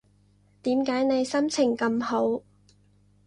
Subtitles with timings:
[0.63, 2.41] 點解你心情咁好